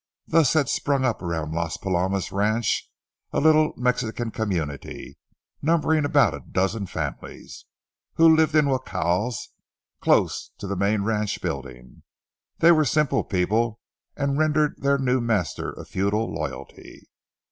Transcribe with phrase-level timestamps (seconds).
[0.27, 2.89] Thus had sprung up around Las Palomas ranch
[3.31, 5.19] a little Mexican community
[5.61, 7.65] numbering about a dozen families,
[8.15, 9.49] who lived in jacals
[9.99, 12.01] close to the main ranch buildings.
[12.57, 13.79] They were simple people,
[14.17, 17.07] and rendered their new master a feudal loyalty.